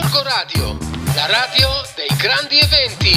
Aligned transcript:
Gorgo 0.00 0.22
Radio, 0.22 0.78
la 1.16 1.26
radio 1.26 1.68
dei 1.96 2.06
grandi 2.16 2.54
eventi. 2.62 3.10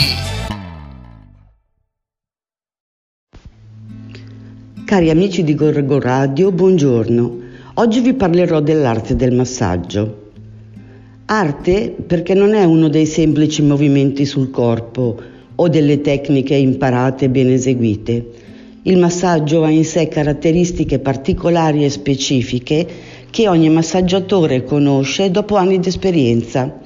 Cari 4.83 5.12
amici 5.12 5.44
di 5.44 5.54
Gorgo 5.54 6.00
Radio, 6.00 6.52
buongiorno. 6.52 7.40
Oggi 7.75 8.00
vi 8.00 8.14
parlerò 8.14 8.62
dell'arte 8.62 9.16
del 9.16 9.32
massaggio. 9.32 10.32
Arte 11.25 11.94
perché 12.07 12.33
non 12.33 12.55
è 12.55 12.63
uno 12.63 12.88
dei 12.88 13.05
semplici 13.05 13.61
movimenti 13.61 14.25
sul 14.25 14.50
corpo 14.50 15.21
o 15.54 15.68
delle 15.70 16.02
tecniche 16.02 16.55
imparate 16.55 17.25
e 17.25 17.29
ben 17.29 17.52
eseguite. 17.52 18.25
Il 18.84 18.98
massaggio 18.98 19.63
ha 19.63 19.70
in 19.70 19.86
sé 19.86 20.07
caratteristiche 20.07 20.98
particolari 20.98 21.86
e 21.86 21.91
specifiche 21.91 22.88
che 23.32 23.48
ogni 23.48 23.70
massaggiatore 23.70 24.64
conosce 24.64 25.32
dopo 25.32 25.55
anni 25.55 25.79
di 25.79 25.88
esperienza. 25.88 26.79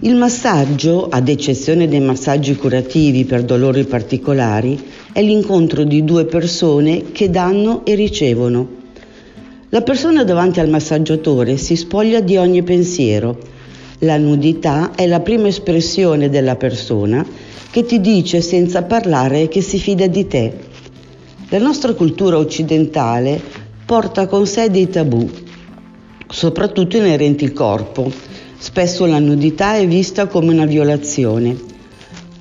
Il 0.00 0.14
massaggio, 0.16 1.08
ad 1.08 1.28
eccezione 1.28 1.88
dei 1.88 2.00
massaggi 2.00 2.54
curativi 2.56 3.24
per 3.24 3.44
dolori 3.44 3.84
particolari, 3.84 4.78
è 5.12 5.22
l'incontro 5.22 5.84
di 5.84 6.04
due 6.04 6.24
persone 6.24 7.10
che 7.12 7.30
danno 7.30 7.84
e 7.84 7.94
ricevono. 7.94 8.68
La 9.70 9.82
persona 9.82 10.24
davanti 10.24 10.60
al 10.60 10.68
massaggiatore 10.68 11.56
si 11.56 11.76
spoglia 11.76 12.20
di 12.20 12.36
ogni 12.36 12.62
pensiero. 12.62 13.38
La 14.00 14.16
nudità 14.16 14.92
è 14.94 15.06
la 15.06 15.20
prima 15.20 15.48
espressione 15.48 16.28
della 16.28 16.56
persona 16.56 17.26
che 17.70 17.84
ti 17.84 18.00
dice 18.00 18.40
senza 18.40 18.82
parlare 18.82 19.48
che 19.48 19.60
si 19.60 19.78
fida 19.78 20.06
di 20.06 20.26
te. 20.26 20.52
La 21.50 21.58
nostra 21.58 21.92
cultura 21.94 22.38
occidentale 22.38 23.57
porta 23.88 24.26
con 24.26 24.46
sé 24.46 24.68
dei 24.68 24.90
tabù, 24.90 25.26
soprattutto 26.28 26.98
inerenti 26.98 27.46
al 27.46 27.54
corpo. 27.54 28.12
Spesso 28.58 29.06
la 29.06 29.18
nudità 29.18 29.76
è 29.76 29.86
vista 29.86 30.26
come 30.26 30.52
una 30.52 30.66
violazione. 30.66 31.56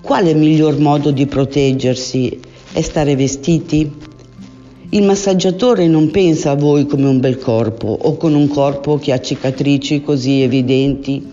Quale 0.01 0.33
miglior 0.33 0.77
modo 0.77 1.09
di 1.11 1.25
proteggersi 1.25 2.37
è 2.73 2.81
stare 2.81 3.15
vestiti? 3.15 3.89
Il 4.89 5.03
massaggiatore 5.03 5.87
non 5.87 6.11
pensa 6.11 6.51
a 6.51 6.55
voi 6.55 6.85
come 6.85 7.07
un 7.07 7.21
bel 7.21 7.37
corpo 7.37 7.97
o 7.97 8.17
con 8.17 8.33
un 8.33 8.49
corpo 8.49 8.97
che 8.97 9.13
ha 9.13 9.21
cicatrici 9.21 10.01
così 10.01 10.41
evidenti 10.41 11.31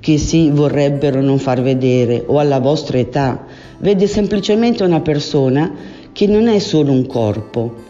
che 0.00 0.16
si 0.16 0.48
vorrebbero 0.48 1.20
non 1.20 1.38
far 1.38 1.60
vedere 1.60 2.24
o 2.26 2.38
alla 2.38 2.60
vostra 2.60 2.96
età. 2.96 3.44
Vede 3.76 4.06
semplicemente 4.06 4.84
una 4.84 5.02
persona 5.02 5.70
che 6.12 6.26
non 6.26 6.48
è 6.48 6.58
solo 6.60 6.92
un 6.92 7.04
corpo, 7.04 7.88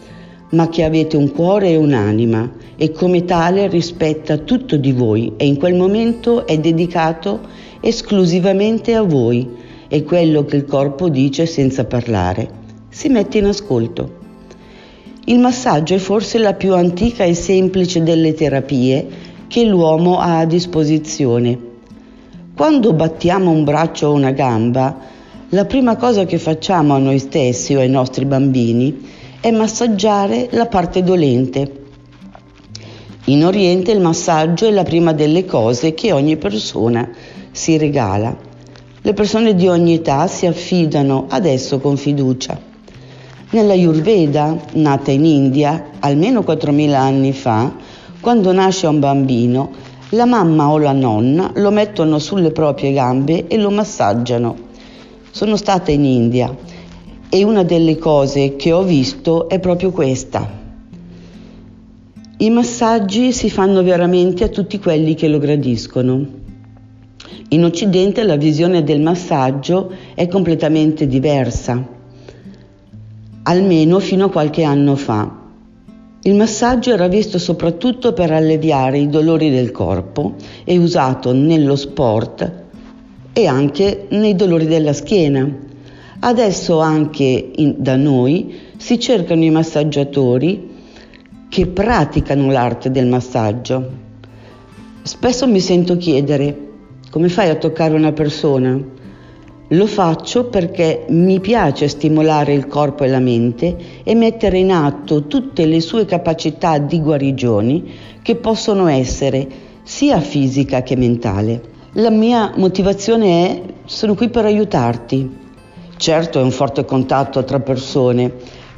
ma 0.51 0.69
che 0.69 0.83
avete 0.83 1.17
un 1.17 1.31
cuore 1.31 1.69
e 1.69 1.75
un'anima 1.75 2.51
e 2.75 2.91
come 2.91 3.25
tale 3.25 3.67
rispetta 3.67 4.37
tutto 4.37 4.77
di 4.77 4.91
voi 4.91 5.33
e 5.37 5.45
in 5.45 5.57
quel 5.57 5.75
momento 5.75 6.45
è 6.45 6.57
dedicato 6.57 7.41
esclusivamente 7.79 8.95
a 8.95 9.01
voi 9.01 9.47
e 9.87 10.03
quello 10.03 10.45
che 10.45 10.55
il 10.55 10.65
corpo 10.65 11.09
dice 11.09 11.45
senza 11.45 11.85
parlare. 11.85 12.59
Si 12.89 13.09
mette 13.09 13.37
in 13.37 13.45
ascolto. 13.45 14.19
Il 15.25 15.39
massaggio 15.39 15.93
è 15.93 15.97
forse 15.97 16.37
la 16.37 16.53
più 16.53 16.73
antica 16.73 17.23
e 17.23 17.33
semplice 17.33 18.01
delle 18.03 18.33
terapie 18.33 19.07
che 19.47 19.63
l'uomo 19.65 20.19
ha 20.19 20.39
a 20.39 20.45
disposizione. 20.45 21.69
Quando 22.55 22.93
battiamo 22.93 23.51
un 23.51 23.63
braccio 23.63 24.07
o 24.07 24.13
una 24.13 24.31
gamba, 24.31 24.97
la 25.49 25.65
prima 25.65 25.95
cosa 25.97 26.25
che 26.25 26.37
facciamo 26.37 26.93
a 26.93 26.97
noi 26.97 27.19
stessi 27.19 27.75
o 27.75 27.79
ai 27.79 27.89
nostri 27.89 28.25
bambini 28.25 29.19
è 29.41 29.49
massaggiare 29.49 30.49
la 30.51 30.67
parte 30.67 31.01
dolente. 31.01 31.79
In 33.25 33.43
Oriente 33.43 33.89
il 33.89 33.99
massaggio 33.99 34.67
è 34.67 34.71
la 34.71 34.83
prima 34.83 35.13
delle 35.13 35.45
cose 35.45 35.95
che 35.95 36.11
ogni 36.11 36.37
persona 36.37 37.09
si 37.49 37.75
regala. 37.75 38.37
Le 39.01 39.13
persone 39.13 39.55
di 39.55 39.67
ogni 39.67 39.95
età 39.95 40.27
si 40.27 40.45
affidano 40.45 41.25
adesso 41.27 41.79
con 41.79 41.97
fiducia. 41.97 42.55
Nella 43.49 43.73
Ayurveda, 43.73 44.55
nata 44.73 45.09
in 45.09 45.25
India 45.25 45.89
almeno 45.99 46.41
4.000 46.41 46.93
anni 46.93 47.33
fa, 47.33 47.73
quando 48.19 48.51
nasce 48.51 48.85
un 48.85 48.99
bambino, 48.99 49.71
la 50.09 50.25
mamma 50.25 50.69
o 50.69 50.77
la 50.77 50.91
nonna 50.91 51.51
lo 51.55 51.71
mettono 51.71 52.19
sulle 52.19 52.51
proprie 52.51 52.93
gambe 52.93 53.47
e 53.47 53.57
lo 53.57 53.71
massaggiano. 53.71 54.55
Sono 55.31 55.55
stata 55.55 55.89
in 55.89 56.05
India 56.05 56.55
e 57.33 57.45
una 57.45 57.63
delle 57.63 57.97
cose 57.97 58.57
che 58.57 58.73
ho 58.73 58.83
visto 58.83 59.47
è 59.47 59.57
proprio 59.61 59.91
questa. 59.91 60.59
I 62.39 62.49
massaggi 62.49 63.31
si 63.31 63.49
fanno 63.49 63.83
veramente 63.83 64.43
a 64.43 64.49
tutti 64.49 64.77
quelli 64.79 65.13
che 65.13 65.29
lo 65.29 65.39
gradiscono. 65.39 66.25
In 67.47 67.63
Occidente 67.63 68.23
la 68.23 68.35
visione 68.35 68.83
del 68.83 68.99
massaggio 68.99 69.93
è 70.13 70.27
completamente 70.27 71.07
diversa, 71.07 71.81
almeno 73.43 73.99
fino 73.99 74.25
a 74.25 74.29
qualche 74.29 74.63
anno 74.63 74.97
fa. 74.97 75.39
Il 76.23 76.35
massaggio 76.35 76.91
era 76.91 77.07
visto 77.07 77.39
soprattutto 77.39 78.11
per 78.11 78.31
alleviare 78.31 78.97
i 78.97 79.07
dolori 79.07 79.49
del 79.49 79.71
corpo 79.71 80.33
e 80.65 80.77
usato 80.77 81.31
nello 81.31 81.77
sport 81.77 82.51
e 83.31 83.45
anche 83.47 84.07
nei 84.09 84.35
dolori 84.35 84.65
della 84.65 84.91
schiena. 84.91 85.69
Adesso 86.23 86.79
anche 86.79 87.51
in, 87.55 87.75
da 87.79 87.95
noi 87.95 88.53
si 88.77 88.99
cercano 88.99 89.43
i 89.43 89.49
massaggiatori 89.49 90.69
che 91.49 91.65
praticano 91.65 92.51
l'arte 92.51 92.91
del 92.91 93.07
massaggio. 93.07 93.89
Spesso 95.01 95.47
mi 95.47 95.59
sento 95.59 95.97
chiedere 95.97 96.69
come 97.09 97.27
fai 97.27 97.49
a 97.49 97.55
toccare 97.55 97.95
una 97.95 98.11
persona? 98.11 98.79
Lo 99.69 99.87
faccio 99.87 100.45
perché 100.45 101.05
mi 101.09 101.39
piace 101.39 101.87
stimolare 101.87 102.53
il 102.53 102.67
corpo 102.67 103.03
e 103.03 103.07
la 103.07 103.19
mente 103.19 103.75
e 104.03 104.13
mettere 104.13 104.59
in 104.59 104.71
atto 104.71 105.25
tutte 105.25 105.65
le 105.65 105.81
sue 105.81 106.05
capacità 106.05 106.77
di 106.77 107.01
guarigioni 107.01 107.91
che 108.21 108.35
possono 108.35 108.85
essere 108.87 109.47
sia 109.81 110.19
fisica 110.19 110.83
che 110.83 110.95
mentale. 110.95 111.61
La 111.93 112.11
mia 112.11 112.53
motivazione 112.57 113.47
è 113.47 113.61
sono 113.85 114.13
qui 114.13 114.29
per 114.29 114.45
aiutarti, 114.45 115.29
Certo 116.01 116.39
è 116.39 116.41
un 116.41 116.49
forte 116.49 116.83
contatto 116.83 117.43
tra 117.43 117.59
persone, 117.59 118.33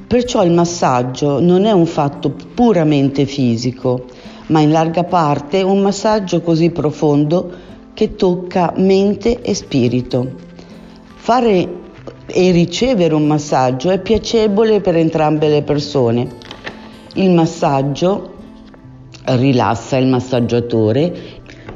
perciò 0.06 0.44
il 0.44 0.52
massaggio 0.52 1.40
non 1.40 1.64
è 1.64 1.72
un 1.72 1.86
fatto 1.86 2.36
puramente 2.54 3.26
fisico, 3.26 4.08
ma 4.48 4.60
in 4.60 4.72
larga 4.72 5.06
parte 5.06 5.62
un 5.62 5.80
massaggio 5.80 6.42
così 6.42 6.72
profondo 6.72 7.50
che 7.94 8.18
tocca 8.18 8.74
mente 8.76 9.42
e 9.42 9.54
spirito. 9.54 10.32
Fare 11.16 11.70
e 12.26 12.52
ricevere 12.52 13.14
un 13.14 13.26
massaggio 13.26 13.90
è 13.90 14.02
piacevole 14.02 14.82
per 14.82 14.98
entrambe 14.98 15.48
le 15.48 15.62
persone. 15.62 16.28
Il 17.14 17.30
massaggio 17.30 18.34
rilassa 19.28 19.96
il 19.96 20.08
massaggiatore, 20.08 21.14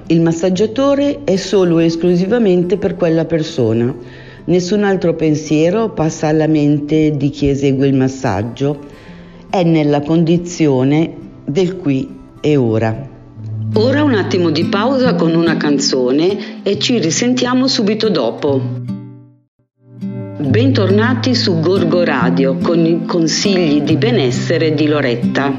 il 0.07 0.19
massaggiatore 0.19 1.24
è 1.24 1.38
solo 1.38 1.80
e 1.80 1.86
esclusivamente 1.86 2.75
per 2.75 2.97
quella 2.97 3.24
persona 3.24 4.25
Nessun 4.47 4.85
altro 4.85 5.13
pensiero 5.13 5.90
passa 5.90 6.28
alla 6.28 6.47
mente 6.47 7.12
di 7.18 7.30
chi 7.31 7.50
esegue 7.50 7.85
il 7.85 7.94
massaggio, 7.94 8.80
è 9.50 9.62
nella 9.63 10.00
condizione 10.00 11.13
del 11.44 11.75
qui 11.75 12.08
e 12.40 12.56
ora. 12.56 13.09
Ora 13.74 14.03
un 14.03 14.13
attimo 14.13 14.50
di 14.50 14.63
pausa 14.63 15.16
con 15.16 15.36
una 15.36 15.57
canzone 15.57 16.63
e 16.63 16.80
ci 16.80 16.97
risentiamo 16.97 17.68
subito 17.68 18.09
dopo. 18.09 18.62
Bentornati 20.40 21.36
su 21.36 21.59
Gorgo 21.59 22.06
Radio 22.06 22.56
con 22.56 22.86
i 22.86 23.06
consigli 23.06 23.81
di 23.81 23.97
benessere 23.97 24.74
di 24.74 24.88
Loretta. 24.88 25.53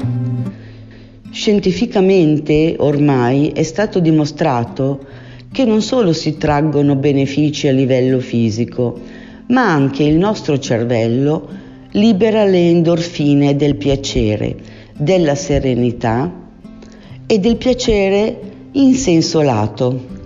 Scientificamente 1.29 2.73
ormai 2.79 3.49
è 3.49 3.61
stato 3.61 3.99
dimostrato 3.99 5.05
che 5.51 5.65
non 5.65 5.81
solo 5.81 6.13
si 6.13 6.37
traggono 6.37 6.95
benefici 6.95 7.67
a 7.67 7.71
livello 7.71 8.19
fisico, 8.19 8.99
ma 9.47 9.71
anche 9.71 10.03
il 10.03 10.15
nostro 10.15 10.59
cervello 10.59 11.47
libera 11.91 12.45
le 12.45 12.69
endorfine 12.69 13.55
del 13.55 13.75
piacere, 13.75 14.55
della 14.95 15.35
serenità 15.35 16.31
e 17.25 17.39
del 17.39 17.57
piacere 17.57 18.39
in 18.73 18.93
senso 18.93 19.41
lato. 19.41 20.17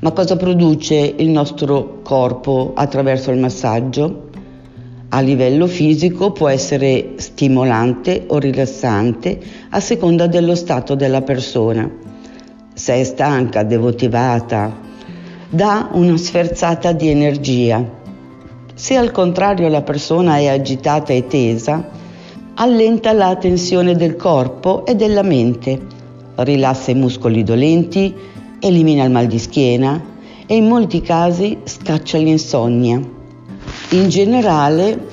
Ma 0.00 0.12
cosa 0.12 0.36
produce 0.36 1.14
il 1.16 1.28
nostro 1.28 2.00
corpo 2.02 2.72
attraverso 2.74 3.30
il 3.30 3.38
massaggio? 3.38 4.28
A 5.08 5.20
livello 5.20 5.66
fisico 5.66 6.32
può 6.32 6.48
essere 6.48 7.14
stimolante 7.16 8.24
o 8.28 8.38
rilassante 8.38 9.40
a 9.70 9.80
seconda 9.80 10.26
dello 10.26 10.54
stato 10.54 10.94
della 10.94 11.22
persona 11.22 11.99
se 12.74 12.94
è 12.94 13.04
stanca, 13.04 13.62
demotivata, 13.62 14.74
dà 15.48 15.88
una 15.92 16.16
sferzata 16.16 16.92
di 16.92 17.08
energia. 17.08 17.98
Se 18.74 18.96
al 18.96 19.10
contrario 19.10 19.68
la 19.68 19.82
persona 19.82 20.36
è 20.36 20.46
agitata 20.46 21.12
e 21.12 21.26
tesa, 21.26 21.88
allenta 22.54 23.12
la 23.12 23.36
tensione 23.36 23.96
del 23.96 24.16
corpo 24.16 24.84
e 24.86 24.94
della 24.94 25.22
mente, 25.22 25.78
rilassa 26.36 26.90
i 26.90 26.94
muscoli 26.94 27.42
dolenti, 27.42 28.14
elimina 28.60 29.04
il 29.04 29.10
mal 29.10 29.26
di 29.26 29.38
schiena 29.38 30.02
e 30.46 30.56
in 30.56 30.66
molti 30.66 31.00
casi 31.00 31.58
scaccia 31.64 32.18
l'insonnia. 32.18 33.00
In 33.90 34.08
generale 34.08 35.06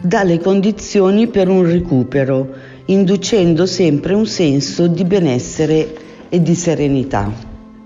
dà 0.00 0.22
le 0.22 0.38
condizioni 0.38 1.26
per 1.28 1.48
un 1.48 1.64
recupero, 1.64 2.48
inducendo 2.86 3.66
sempre 3.66 4.14
un 4.14 4.26
senso 4.26 4.86
di 4.86 5.04
benessere 5.04 5.94
e 6.28 6.42
di 6.42 6.54
serenità. 6.54 7.32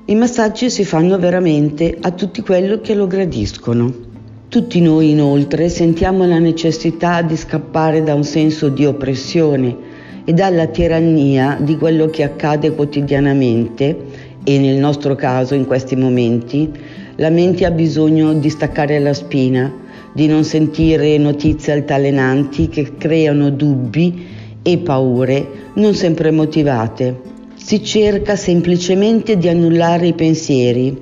I 0.06 0.14
massaggi 0.14 0.70
si 0.70 0.84
fanno 0.84 1.18
veramente 1.18 1.96
a 2.00 2.10
tutti 2.10 2.40
quelli 2.42 2.80
che 2.80 2.94
lo 2.94 3.06
gradiscono. 3.06 4.08
Tutti 4.48 4.80
noi 4.80 5.10
inoltre 5.10 5.68
sentiamo 5.68 6.26
la 6.26 6.38
necessità 6.38 7.22
di 7.22 7.36
scappare 7.36 8.02
da 8.02 8.14
un 8.14 8.24
senso 8.24 8.68
di 8.68 8.84
oppressione 8.84 9.76
e 10.24 10.32
dalla 10.32 10.66
tirannia 10.66 11.56
di 11.60 11.76
quello 11.76 12.06
che 12.06 12.24
accade 12.24 12.74
quotidianamente 12.74 13.96
e 14.42 14.58
nel 14.58 14.78
nostro 14.78 15.14
caso 15.14 15.54
in 15.54 15.66
questi 15.66 15.94
momenti 15.94 16.70
la 17.16 17.30
mente 17.30 17.64
ha 17.66 17.70
bisogno 17.70 18.32
di 18.32 18.48
staccare 18.48 18.98
la 18.98 19.12
spina, 19.12 19.72
di 20.12 20.26
non 20.26 20.42
sentire 20.42 21.16
notizie 21.18 21.74
altalenanti 21.74 22.68
che 22.68 22.96
creano 22.96 23.50
dubbi 23.50 24.26
e 24.62 24.78
paure 24.78 25.46
non 25.74 25.94
sempre 25.94 26.30
motivate. 26.30 27.29
Si 27.70 27.84
cerca 27.84 28.34
semplicemente 28.34 29.38
di 29.38 29.46
annullare 29.46 30.08
i 30.08 30.12
pensieri 30.14 30.98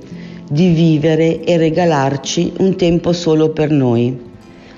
di 0.47 0.69
vivere 0.69 1.43
e 1.43 1.57
regalarci 1.57 2.53
un 2.59 2.77
tempo 2.77 3.15
solo 3.15 3.53
per 3.53 3.71
noi. 3.71 4.15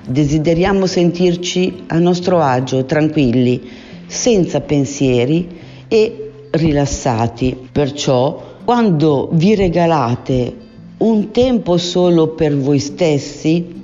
Desideriamo 0.06 0.86
sentirci 0.86 1.82
a 1.88 1.98
nostro 1.98 2.38
agio, 2.40 2.84
tranquilli, 2.84 3.60
senza 4.06 4.60
pensieri 4.60 5.48
e 5.88 6.30
rilassati. 6.50 7.56
Perciò, 7.72 8.40
quando 8.64 9.28
vi 9.32 9.56
regalate 9.56 10.54
un 10.98 11.32
tempo 11.32 11.76
solo 11.76 12.28
per 12.34 12.56
voi 12.56 12.78
stessi, 12.78 13.82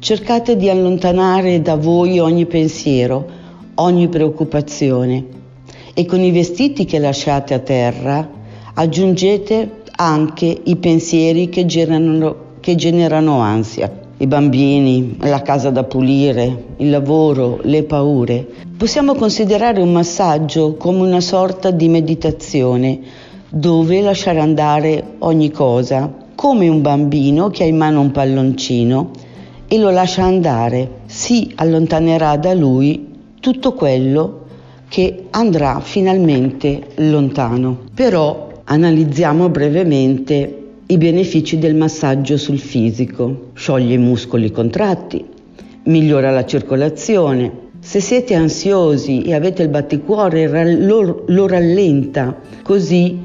cercate 0.00 0.56
di 0.56 0.68
allontanare 0.68 1.62
da 1.62 1.76
voi 1.76 2.18
ogni 2.18 2.46
pensiero, 2.46 3.24
ogni 3.76 4.08
preoccupazione 4.08 5.35
e 5.98 6.04
con 6.04 6.20
i 6.20 6.30
vestiti 6.30 6.84
che 6.84 6.98
lasciate 6.98 7.54
a 7.54 7.58
terra 7.58 8.28
aggiungete 8.74 9.84
anche 9.96 10.60
i 10.64 10.76
pensieri 10.76 11.48
che 11.48 11.64
generano, 11.64 12.36
che 12.60 12.74
generano 12.74 13.38
ansia. 13.38 13.90
I 14.18 14.26
bambini, 14.26 15.16
la 15.20 15.40
casa 15.40 15.70
da 15.70 15.84
pulire, 15.84 16.74
il 16.76 16.90
lavoro, 16.90 17.60
le 17.62 17.84
paure. 17.84 18.46
Possiamo 18.76 19.14
considerare 19.14 19.80
un 19.80 19.90
massaggio 19.90 20.74
come 20.74 21.00
una 21.00 21.22
sorta 21.22 21.70
di 21.70 21.88
meditazione 21.88 23.00
dove 23.48 24.02
lasciare 24.02 24.40
andare 24.40 25.14
ogni 25.20 25.50
cosa, 25.50 26.12
come 26.34 26.68
un 26.68 26.82
bambino 26.82 27.48
che 27.48 27.64
ha 27.64 27.66
in 27.66 27.78
mano 27.78 28.02
un 28.02 28.10
palloncino 28.10 29.12
e 29.66 29.78
lo 29.78 29.88
lascia 29.88 30.24
andare, 30.24 31.04
si 31.06 31.52
allontanerà 31.54 32.36
da 32.36 32.52
lui 32.52 33.14
tutto 33.40 33.72
quello 33.72 34.44
che 34.88 35.24
andrà 35.30 35.80
finalmente 35.80 36.88
lontano. 36.96 37.78
Però 37.94 38.46
Analizziamo 38.68 39.48
brevemente 39.48 40.64
i 40.86 40.96
benefici 40.96 41.56
del 41.56 41.76
massaggio 41.76 42.36
sul 42.36 42.58
fisico. 42.58 43.50
Scioglie 43.54 43.94
i 43.94 43.98
muscoli 43.98 44.50
contratti, 44.50 45.24
migliora 45.84 46.32
la 46.32 46.44
circolazione. 46.44 47.52
Se 47.78 48.00
siete 48.00 48.34
ansiosi 48.34 49.22
e 49.22 49.34
avete 49.34 49.62
il 49.62 49.68
batticuore, 49.68 50.74
lo, 50.74 51.22
lo 51.28 51.46
rallenta, 51.46 52.36
così 52.64 53.20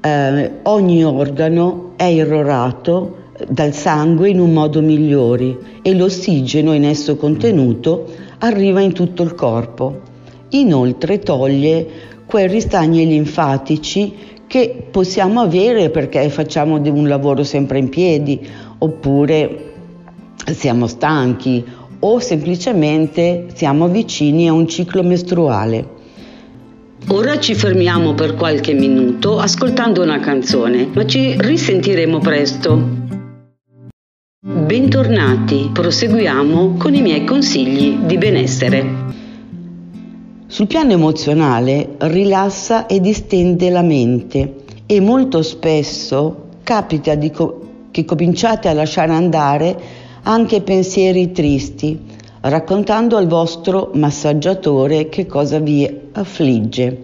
eh, 0.00 0.50
ogni 0.62 1.04
organo 1.04 1.94
è 1.96 2.04
irrorato 2.04 3.16
dal 3.48 3.74
sangue 3.74 4.28
in 4.28 4.38
un 4.38 4.52
modo 4.52 4.80
migliore 4.80 5.58
e 5.82 5.92
l'ossigeno 5.92 6.72
in 6.72 6.84
esso 6.84 7.16
contenuto 7.16 8.06
arriva 8.38 8.80
in 8.80 8.92
tutto 8.92 9.24
il 9.24 9.34
corpo. 9.34 10.12
Inoltre 10.54 11.18
toglie 11.18 11.86
quei 12.26 12.46
ristagni 12.46 13.06
linfatici 13.06 14.14
che 14.46 14.86
possiamo 14.90 15.40
avere 15.40 15.90
perché 15.90 16.28
facciamo 16.30 16.76
un 16.76 17.08
lavoro 17.08 17.42
sempre 17.42 17.78
in 17.78 17.88
piedi 17.88 18.40
oppure 18.78 19.72
siamo 20.52 20.86
stanchi 20.86 21.64
o 21.98 22.18
semplicemente 22.20 23.46
siamo 23.52 23.88
vicini 23.88 24.48
a 24.48 24.52
un 24.52 24.68
ciclo 24.68 25.02
mestruale. 25.02 25.88
Ora 27.08 27.38
ci 27.40 27.54
fermiamo 27.54 28.14
per 28.14 28.34
qualche 28.34 28.74
minuto 28.74 29.38
ascoltando 29.38 30.02
una 30.02 30.20
canzone, 30.20 30.88
ma 30.92 31.04
ci 31.04 31.34
risentiremo 31.36 32.18
presto. 32.20 33.02
Bentornati, 34.40 35.70
proseguiamo 35.72 36.76
con 36.78 36.94
i 36.94 37.02
miei 37.02 37.24
consigli 37.24 37.96
di 37.96 38.16
benessere. 38.16 39.23
Sul 40.54 40.68
piano 40.68 40.92
emozionale 40.92 41.96
rilassa 41.98 42.86
e 42.86 43.00
distende 43.00 43.70
la 43.70 43.82
mente 43.82 44.54
e 44.86 45.00
molto 45.00 45.42
spesso 45.42 46.50
capita 46.62 47.18
co- 47.32 47.60
che 47.90 48.04
cominciate 48.04 48.68
a 48.68 48.72
lasciare 48.72 49.10
andare 49.10 49.76
anche 50.22 50.60
pensieri 50.60 51.32
tristi, 51.32 52.00
raccontando 52.42 53.16
al 53.16 53.26
vostro 53.26 53.90
massaggiatore 53.94 55.08
che 55.08 55.26
cosa 55.26 55.58
vi 55.58 55.92
affligge. 56.12 57.02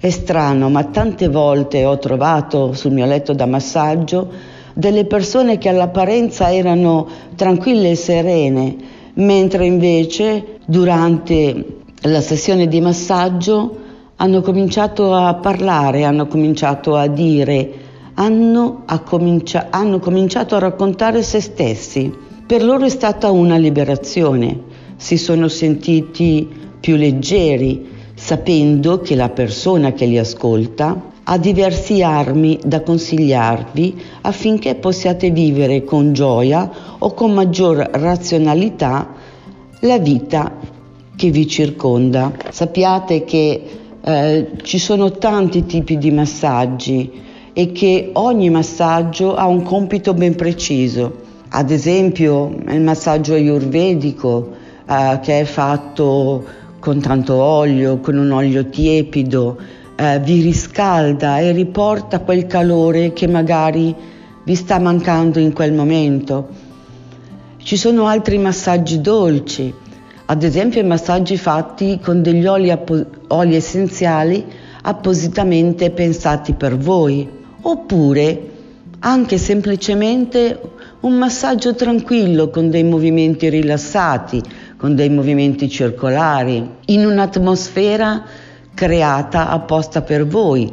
È 0.00 0.08
strano, 0.08 0.70
ma 0.70 0.84
tante 0.84 1.28
volte 1.28 1.84
ho 1.84 1.98
trovato 1.98 2.72
sul 2.72 2.92
mio 2.92 3.04
letto 3.04 3.34
da 3.34 3.44
massaggio 3.44 4.26
delle 4.72 5.04
persone 5.04 5.58
che 5.58 5.68
all'apparenza 5.68 6.50
erano 6.50 7.06
tranquille 7.36 7.90
e 7.90 7.94
serene, 7.94 8.76
mentre 9.12 9.66
invece 9.66 10.60
durante 10.64 11.82
la 12.06 12.20
sessione 12.20 12.68
di 12.68 12.82
massaggio 12.82 13.76
hanno 14.16 14.42
cominciato 14.42 15.14
a 15.14 15.34
parlare, 15.34 16.04
hanno 16.04 16.26
cominciato 16.26 16.96
a 16.96 17.06
dire, 17.06 17.72
hanno, 18.14 18.82
a 18.84 18.98
comincia- 19.00 19.68
hanno 19.70 19.98
cominciato 19.98 20.54
a 20.54 20.58
raccontare 20.58 21.22
se 21.22 21.40
stessi. 21.40 22.12
Per 22.46 22.62
loro 22.62 22.84
è 22.84 22.90
stata 22.90 23.30
una 23.30 23.56
liberazione, 23.56 24.60
si 24.96 25.16
sono 25.16 25.48
sentiti 25.48 26.46
più 26.78 26.96
leggeri, 26.96 27.88
sapendo 28.14 29.00
che 29.00 29.14
la 29.14 29.30
persona 29.30 29.92
che 29.92 30.04
li 30.04 30.18
ascolta 30.18 31.12
ha 31.24 31.38
diverse 31.38 32.02
armi 32.02 32.58
da 32.62 32.82
consigliarvi 32.82 34.02
affinché 34.20 34.74
possiate 34.74 35.30
vivere 35.30 35.84
con 35.84 36.12
gioia 36.12 36.70
o 36.98 37.14
con 37.14 37.32
maggior 37.32 37.76
razionalità 37.92 39.08
la 39.80 39.98
vita 39.98 40.72
che 41.16 41.30
vi 41.30 41.46
circonda. 41.46 42.32
Sappiate 42.50 43.24
che 43.24 43.62
eh, 44.00 44.50
ci 44.62 44.78
sono 44.78 45.10
tanti 45.12 45.64
tipi 45.64 45.96
di 45.98 46.10
massaggi 46.10 47.22
e 47.52 47.72
che 47.72 48.10
ogni 48.14 48.50
massaggio 48.50 49.34
ha 49.34 49.46
un 49.46 49.62
compito 49.62 50.12
ben 50.12 50.34
preciso. 50.34 51.22
Ad 51.48 51.70
esempio 51.70 52.54
il 52.68 52.80
massaggio 52.80 53.34
ayurvedico 53.34 54.50
eh, 54.86 55.20
che 55.22 55.40
è 55.40 55.44
fatto 55.44 56.44
con 56.80 57.00
tanto 57.00 57.34
olio, 57.34 58.00
con 58.00 58.18
un 58.18 58.30
olio 58.30 58.68
tiepido, 58.68 59.56
eh, 59.96 60.18
vi 60.20 60.42
riscalda 60.42 61.38
e 61.38 61.52
riporta 61.52 62.18
quel 62.20 62.46
calore 62.46 63.12
che 63.12 63.26
magari 63.28 63.94
vi 64.44 64.54
sta 64.54 64.78
mancando 64.78 65.38
in 65.38 65.52
quel 65.52 65.72
momento. 65.72 66.48
Ci 67.56 67.76
sono 67.76 68.06
altri 68.06 68.36
massaggi 68.36 69.00
dolci 69.00 69.72
ad 70.34 70.42
esempio 70.42 70.80
i 70.80 70.84
massaggi 70.84 71.36
fatti 71.36 72.00
con 72.02 72.20
degli 72.20 72.44
oli, 72.44 72.72
appo- 72.72 73.06
oli 73.28 73.54
essenziali 73.54 74.44
appositamente 74.82 75.92
pensati 75.92 76.54
per 76.54 76.76
voi, 76.76 77.28
oppure 77.60 78.50
anche 78.98 79.38
semplicemente 79.38 80.60
un 81.00 81.12
massaggio 81.12 81.76
tranquillo 81.76 82.50
con 82.50 82.68
dei 82.68 82.82
movimenti 82.82 83.48
rilassati, 83.48 84.42
con 84.76 84.96
dei 84.96 85.08
movimenti 85.08 85.68
circolari, 85.68 86.68
in 86.86 87.06
un'atmosfera 87.06 88.24
creata 88.74 89.50
apposta 89.50 90.02
per 90.02 90.26
voi, 90.26 90.68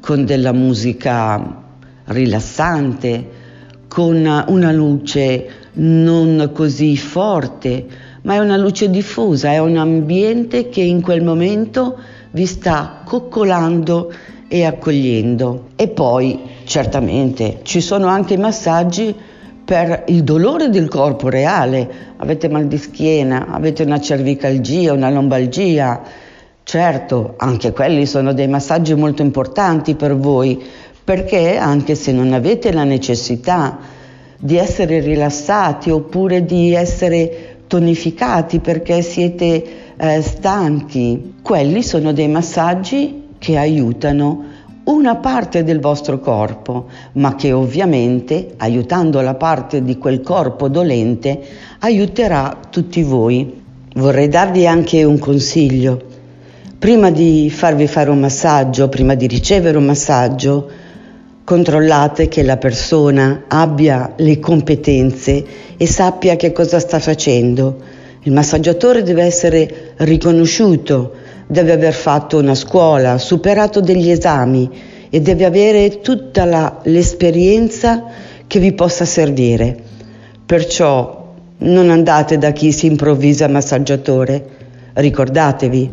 con 0.00 0.26
della 0.26 0.52
musica 0.52 1.62
rilassante, 2.04 3.28
con 3.88 4.44
una 4.48 4.70
luce 4.70 5.48
non 5.78 6.50
così 6.52 6.94
forte, 6.98 8.04
ma 8.26 8.34
è 8.34 8.38
una 8.38 8.56
luce 8.56 8.90
diffusa, 8.90 9.52
è 9.52 9.58
un 9.58 9.76
ambiente 9.76 10.68
che 10.68 10.80
in 10.80 11.00
quel 11.00 11.22
momento 11.22 11.96
vi 12.32 12.44
sta 12.44 13.02
coccolando 13.04 14.12
e 14.48 14.64
accogliendo. 14.64 15.68
E 15.76 15.86
poi 15.86 16.40
certamente 16.64 17.60
ci 17.62 17.80
sono 17.80 18.08
anche 18.08 18.36
massaggi 18.36 19.14
per 19.64 20.04
il 20.08 20.24
dolore 20.24 20.70
del 20.70 20.88
corpo 20.88 21.28
reale, 21.28 21.88
avete 22.16 22.48
mal 22.48 22.66
di 22.66 22.78
schiena, 22.78 23.46
avete 23.48 23.84
una 23.84 24.00
cervicalgia, 24.00 24.92
una 24.92 25.10
lombalgia. 25.10 26.02
Certo, 26.64 27.34
anche 27.36 27.72
quelli 27.72 28.06
sono 28.06 28.32
dei 28.32 28.48
massaggi 28.48 28.92
molto 28.94 29.22
importanti 29.22 29.94
per 29.94 30.16
voi, 30.16 30.60
perché 31.04 31.56
anche 31.58 31.94
se 31.94 32.10
non 32.10 32.32
avete 32.32 32.72
la 32.72 32.82
necessità 32.82 33.78
di 34.36 34.56
essere 34.56 34.98
rilassati 34.98 35.90
oppure 35.90 36.44
di 36.44 36.74
essere 36.74 37.55
tonificati 37.66 38.60
perché 38.60 39.02
siete 39.02 39.94
eh, 39.96 40.22
stanchi, 40.22 41.34
quelli 41.42 41.82
sono 41.82 42.12
dei 42.12 42.28
massaggi 42.28 43.24
che 43.38 43.56
aiutano 43.56 44.44
una 44.84 45.16
parte 45.16 45.64
del 45.64 45.80
vostro 45.80 46.20
corpo, 46.20 46.86
ma 47.12 47.34
che 47.34 47.52
ovviamente, 47.52 48.54
aiutando 48.58 49.20
la 49.20 49.34
parte 49.34 49.82
di 49.82 49.98
quel 49.98 50.20
corpo 50.20 50.68
dolente, 50.68 51.40
aiuterà 51.80 52.56
tutti 52.70 53.02
voi. 53.02 53.62
Vorrei 53.94 54.28
darvi 54.28 54.66
anche 54.66 55.02
un 55.02 55.18
consiglio. 55.18 56.02
Prima 56.78 57.10
di 57.10 57.50
farvi 57.50 57.88
fare 57.88 58.10
un 58.10 58.20
massaggio, 58.20 58.88
prima 58.88 59.14
di 59.14 59.26
ricevere 59.26 59.76
un 59.76 59.86
massaggio, 59.86 60.70
Controllate 61.46 62.26
che 62.26 62.42
la 62.42 62.56
persona 62.56 63.44
abbia 63.46 64.14
le 64.16 64.40
competenze 64.40 65.44
e 65.76 65.86
sappia 65.86 66.34
che 66.34 66.50
cosa 66.50 66.80
sta 66.80 66.98
facendo. 66.98 67.76
Il 68.24 68.32
massaggiatore 68.32 69.04
deve 69.04 69.22
essere 69.22 69.92
riconosciuto, 69.98 71.12
deve 71.46 71.70
aver 71.70 71.92
fatto 71.92 72.38
una 72.38 72.56
scuola, 72.56 73.18
superato 73.18 73.80
degli 73.80 74.10
esami 74.10 74.68
e 75.08 75.20
deve 75.20 75.44
avere 75.44 76.00
tutta 76.00 76.44
la, 76.46 76.80
l'esperienza 76.82 78.02
che 78.48 78.58
vi 78.58 78.72
possa 78.72 79.04
servire. 79.04 79.76
Perciò 80.44 81.32
non 81.58 81.90
andate 81.90 82.38
da 82.38 82.50
chi 82.50 82.72
si 82.72 82.86
improvvisa 82.86 83.46
massaggiatore. 83.46 84.44
Ricordatevi, 84.94 85.90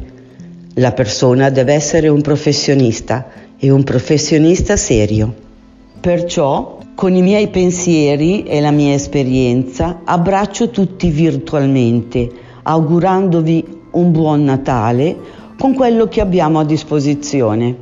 la 0.77 0.93
persona 0.93 1.51
deve 1.51 1.73
essere 1.73 2.07
un 2.07 2.21
professionista 2.21 3.41
e 3.63 3.71
un 3.71 3.83
professionista 3.85 4.75
serio. 4.75 5.33
Perciò, 6.01 6.79
con 6.95 7.15
i 7.15 7.21
miei 7.21 7.47
pensieri 7.47 8.43
e 8.43 8.59
la 8.59 8.71
mia 8.71 8.93
esperienza, 8.93 10.01
abbraccio 10.03 10.69
tutti 10.69 11.09
virtualmente, 11.09 12.29
augurandovi 12.61 13.65
un 13.91 14.11
buon 14.11 14.43
Natale 14.43 15.15
con 15.57 15.73
quello 15.75 16.09
che 16.09 16.19
abbiamo 16.19 16.59
a 16.59 16.65
disposizione. 16.65 17.73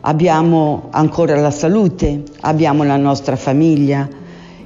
Abbiamo 0.00 0.88
ancora 0.92 1.38
la 1.38 1.50
salute, 1.50 2.22
abbiamo 2.40 2.82
la 2.82 2.96
nostra 2.96 3.36
famiglia 3.36 4.08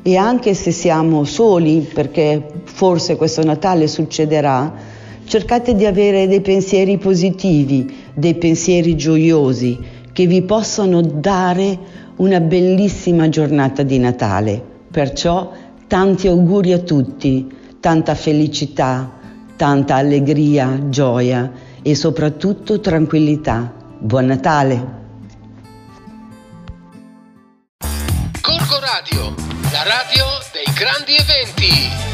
e 0.00 0.17
anche 0.17 0.55
se 0.55 0.71
siamo 0.71 1.25
soli, 1.25 1.88
perché 1.93 2.47
forse 2.62 3.17
questo 3.17 3.43
Natale 3.43 3.88
succederà, 3.88 4.73
cercate 5.25 5.75
di 5.75 5.85
avere 5.85 6.29
dei 6.29 6.41
pensieri 6.41 6.99
positivi, 6.99 7.93
dei 8.15 8.37
pensieri 8.37 8.95
gioiosi 8.95 9.95
che 10.16 10.26
vi 10.26 10.40
possano 10.40 11.02
dare 11.02 11.78
una 12.16 12.40
bellissima 12.40 13.28
giornata 13.28 13.82
di 13.82 13.99
Natale. 13.99 14.64
Perciò 14.90 15.52
tanti 15.87 16.26
auguri 16.26 16.73
a 16.73 16.78
tutti, 16.78 17.54
tanta 17.80 18.14
felicità, 18.14 19.12
tanta 19.56 19.96
allegria, 19.96 20.88
gioia 20.88 21.52
e 21.82 21.94
soprattutto 21.94 22.80
tranquillità. 22.80 23.70
Buon 23.99 24.25
Natale! 24.25 24.94
Corco 28.40 28.78
Radio, 28.80 29.35
la 29.70 29.82
radio 29.82 30.25
dei 30.50 30.73
grandi 30.73 31.12
eventi. 31.12 32.06